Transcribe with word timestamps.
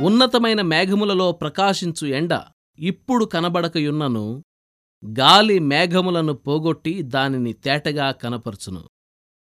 ఉన్నతమైన 0.00 0.62
మేఘములలో 0.62 1.32
ప్రకాశించు 1.32 2.06
ఎండ 2.06 2.42
ఇప్పుడు 2.78 3.24
కనబడకయున్నను 3.24 4.44
గాలి 5.18 5.58
మేఘములను 5.58 6.32
పోగొట్టి 6.32 7.02
దానిని 7.02 7.52
తేటగా 7.52 8.12
కనపరుచును. 8.12 8.88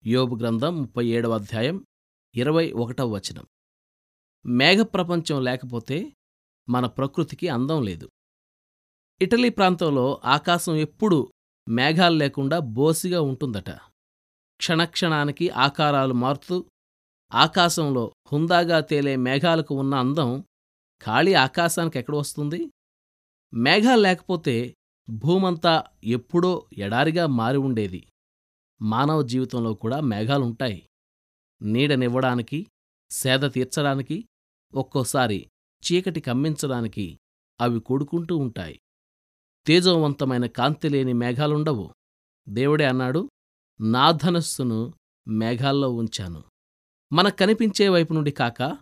యోబు 0.05 0.35
గ్రంథం 0.35 0.81
ముప్పై 0.81 1.05
ఏడవ 1.05 1.35
అధ్యాయం 1.35 1.85
ఇరవై 2.35 2.71
ఒకటవ 2.71 3.09
వచనం. 3.09 3.45
మేఘప్రపంచం 4.45 5.43
లేకపోతే 5.43 6.13
మన 6.69 6.85
ప్రకృతికి 6.85 7.47
అందం 7.47 7.83
లేదు. 7.83 8.09
ఇటలీ 9.21 9.49
ప్రాంతంలో 9.49 10.21
ఆకాశం 10.25 10.75
ఎప్పుడూ 10.75 11.33
మేఘాలు 11.67 12.15
లేకుండా 12.15 12.59
బోసిగా 12.59 13.21
ఉంటుందట. 13.21 13.69
క్షణక్షణానికి 14.57 15.49
ఆకారాలు 15.49 16.13
మారుతూ 16.13 16.65
ఆకాశంలో 17.33 18.13
హుందాగా 18.31 18.79
తేలే 18.79 19.15
మేఘాలకు 19.15 19.75
ఉన్న 19.75 19.95
అందం 19.95 20.43
ఖాళీ 21.05 21.33
ఆకాశానికి 21.33 21.99
ఎక్కడ 21.99 22.15
వస్తుంది? 22.15 22.71
మేఘాలు 23.53 24.01
లేకపోతే 24.01 24.75
భూమంతా 25.09 25.83
ఎప్పుడో 26.03 26.69
ఎడారిగా 26.77 27.25
మారి 27.25 27.57
ఉండేది. 27.57 28.07
మానవ 28.81 29.21
జీవితంలో 29.21 29.73
కూడా 29.73 29.99
మేఘాలుంటాయి. 29.99 30.87
నీడనివ్వడానికి 31.61 32.67
సేద 33.09 33.39
తీర్చడానికి 33.51 34.25
ఒక్కోసారి 34.75 35.47
చీకటి 35.83 36.21
కమ్మించడానికి 36.21 37.19
అవి 37.61 37.79
కూడుకుంటూ 37.79 38.37
ఉంటాయి. 38.37 38.79
తేజోవంతమైన 39.67 40.45
కాంతిలేని 40.45 41.13
మేఘాలుండవు. 41.13 41.93
దేవుడే 42.49 42.85
అన్నాడు 42.85 43.29
నా 43.81 44.11
ధనస్సును 44.11 44.93
మేఘాల్లో 45.27 45.89
ఉంచాను. 45.89 46.43
మనకు 47.13 47.35
కనిపించే 47.35 47.89
వైపు 47.89 48.13
నుండి 48.13 48.31
కాక 48.31 48.77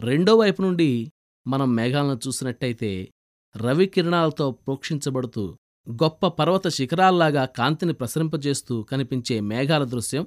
రెండో 0.00 0.34
వైపు 0.34 0.62
నుండి 0.62 1.12
మనం 1.46 1.74
మేఘాలను 1.74 2.20
చూసినట్టయితే 2.26 3.08
రవికిరణాలతో 3.56 4.50
ప్రోక్షించబడుతూ 4.50 5.56
గొప్ప 5.90 6.26
పర్వత 6.26 6.68
శిఖరాల్లాగా 6.68 7.44
కాంతిని 7.44 7.92
ప్రసరింపజేస్తూ 7.92 8.82
కనిపించే 8.82 9.40
మేఘాల 9.40 9.84
దృశ్యం 9.84 10.26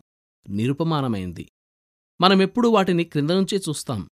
నిరుపమానమైంది. 0.49 1.51
మనమెప్పుడూ 2.21 2.69
వాటిని 2.69 3.03
క్రింద 3.03 3.29
నుంచే 3.29 3.61
చూస్తాం. 3.69 4.09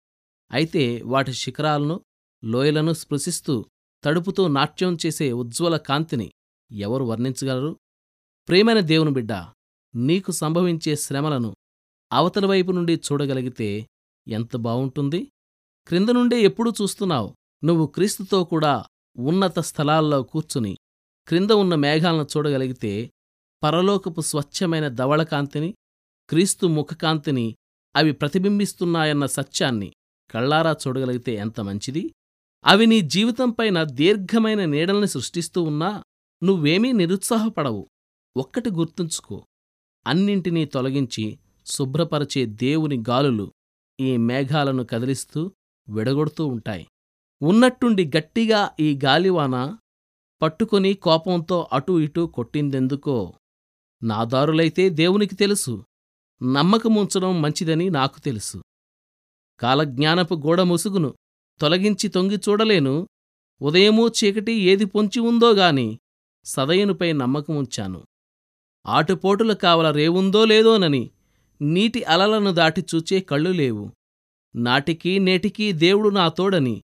అయితే 0.52 1.02
వాటి 1.04 1.32
శిఖరాలను 1.32 2.00
లోయలను 2.44 2.92
స్పృశిస్తూ 2.92 3.64
తడుపుతూ 4.04 4.48
నాట్యం 4.48 4.96
చేసే 5.06 5.32
ఉజ్వల 5.32 5.76
కాంతిని 5.76 6.30
ఎవరు 6.72 7.04
వర్ణించగలరు? 7.04 7.76
ప్రేమైన 8.48 8.80
దేవుని 8.80 9.10
బిడ్డ 9.10 9.32
నీకు 9.94 10.32
సంభవించే 10.32 10.96
శ్రమలను 10.96 11.56
అవతల 12.12 12.46
వైపు 12.46 12.72
నుండి 12.72 12.94
చూడగలిగితే 12.94 13.86
ఎంత 14.28 14.56
బావుంటుంది? 14.56 15.28
క్రింద 15.86 16.08
నుండే 16.08 16.40
ఎప్పుడూ 16.40 16.72
చూస్తున్నావు 16.82 17.34
నువ్వు 17.64 17.86
క్రీస్తుతో 17.86 18.44
కూడా 18.44 18.84
ఉన్నత 19.18 19.58
స్థలాల్లో 19.58 20.22
కూర్చుని 20.22 20.76
క్రింద 21.28 21.50
ఉన్న 21.50 21.74
మేఘాలను 21.74 22.26
చూడగలిగితే 22.36 23.10
పరలోకపు 23.62 24.20
స్వచ్ఛమైన 24.20 24.88
ధవళకాంతిని 24.88 25.74
క్రీస్తు 26.28 26.66
ముఖకాంతిని 26.66 27.54
అవి 27.96 28.12
ప్రతిబింబిస్తున్నాయన్న 28.12 29.26
సత్యాన్ని 29.26 29.92
కళ్ళారా 30.30 30.72
చూడగలిగితే 30.72 31.34
ఎంత 31.34 31.60
మంచిది? 31.60 32.10
అవి 32.64 32.86
నీ 32.86 33.00
జీవితంపైన 33.00 33.84
దీర్ఘమైన 33.84 34.64
నీడల్ని 34.64 35.08
సృష్టిస్తూ 35.08 35.62
ఉన్నా 35.62 36.02
నువ్వేమీ 36.42 36.92
నిరుత్సాహపడవు. 36.92 37.86
ఒక్కటి 38.36 38.70
గుర్తుంచుకో 38.70 39.46
అన్నింటినీ 40.06 40.64
తొలగించి 40.64 41.38
శుభ్రపరచే 41.66 42.46
దేవుని 42.46 43.02
గాలులు 43.08 43.52
ఈ 44.00 44.16
మేఘాలను 44.16 44.84
కదిలిస్తూ 44.84 45.50
విడగొడుతూ 45.88 46.46
ఉంటాయి. 46.46 46.86
ఉన్నట్టుండి 47.42 48.10
గట్టిగా 48.16 48.70
ఈ 48.80 48.98
గాలివాన 49.04 49.76
పట్టుకొని 50.42 50.94
కోపంతో 50.94 51.68
అటూ 51.72 52.00
ఇటూ 52.00 52.26
కొట్టిందెందుకో 52.26 53.34
నాదారులైతే 54.02 54.88
దేవునికి 54.88 55.34
తెలుసు. 55.34 55.84
నమ్మకముంచడం 56.42 57.42
మంచిదని 57.42 57.90
నాకు 57.90 58.20
తెలుసు. 58.20 58.62
కాలజ్ఞానపు 59.60 60.34
గోడ 60.34 60.60
ముసుగును 60.60 61.14
తొలగించి 61.60 62.08
తొంగి 62.08 62.36
చూడలేను. 62.48 63.08
ఉదయమూ 63.62 64.08
చీకటి 64.08 64.52
ఏది 64.52 64.84
పొంచి 64.84 65.20
ఉందో 65.20 65.52
గాని 65.52 65.98
నమ్మకముంచాను. 67.12 68.04
ఆటుపోటుల 68.86 69.52
కావల 69.52 69.90
రేవుందో 69.90 70.44
లేదోనని 70.44 71.10
నీటి 71.62 72.04
అలలను 72.04 72.50
దాటి 72.52 72.84
చూచే 72.94 73.20
కళ్ళు 73.20 73.50
లేవు. 73.50 73.90
నాటికీ 74.56 75.18
నేటికీ 75.18 75.72
దేవుడు 75.72 76.08
నా 76.08 76.28
తోడని. 76.28 76.82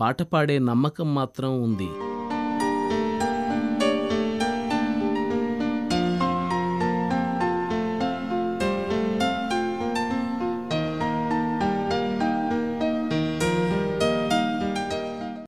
పాటపాడే 0.00 0.58
నమ్మకం 0.58 1.14
మాత్రం 1.14 1.62
ఉంది. 1.62 2.13